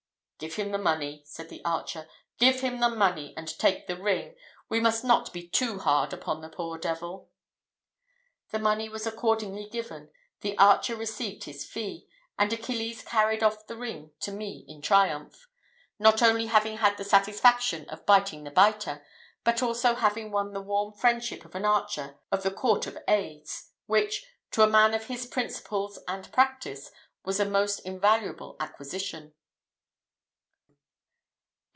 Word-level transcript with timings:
"Give 0.43 0.55
him 0.55 0.71
the 0.71 0.79
money," 0.79 1.21
said 1.27 1.49
the 1.49 1.63
archer, 1.63 2.09
"give 2.39 2.61
him 2.61 2.79
the 2.79 2.89
money, 2.89 3.31
and 3.37 3.47
take 3.59 3.85
the 3.85 3.95
ring, 3.95 4.33
we 4.69 4.79
must 4.79 5.03
not 5.03 5.31
be 5.31 5.47
too 5.47 5.77
hard 5.77 6.13
upon 6.13 6.41
the 6.41 6.49
poor 6.49 6.79
devil." 6.79 7.29
The 8.49 8.57
money 8.57 8.89
was 8.89 9.05
accordingly 9.05 9.69
given, 9.69 10.09
the 10.39 10.57
archer 10.57 10.95
received 10.95 11.43
his 11.43 11.63
fee, 11.63 12.07
and 12.39 12.51
Achilles 12.51 13.03
carried 13.03 13.43
off 13.43 13.67
the 13.67 13.77
ring 13.77 14.13
to 14.21 14.31
me 14.31 14.65
in 14.67 14.81
triumph; 14.81 15.47
not 15.99 16.23
only 16.23 16.47
having 16.47 16.77
had 16.77 16.97
the 16.97 17.03
satisfaction 17.03 17.87
of 17.87 18.07
biting 18.07 18.43
the 18.43 18.49
biter, 18.49 19.05
but 19.43 19.61
also 19.61 19.93
having 19.93 20.31
won 20.31 20.53
the 20.53 20.59
warm 20.61 20.91
friendship 20.93 21.45
of 21.45 21.53
an 21.53 21.65
archer 21.65 22.17
of 22.31 22.41
the 22.41 22.49
Court 22.49 22.87
of 22.87 22.97
Aides, 23.07 23.73
which, 23.85 24.25
to 24.49 24.63
a 24.63 24.67
man 24.67 24.95
of 24.95 25.05
his 25.05 25.27
principles 25.27 25.99
and 26.07 26.33
practice, 26.33 26.89
was 27.23 27.39
a 27.39 27.45
most 27.45 27.77
invaluable 27.81 28.55
acquisition. 28.59 29.35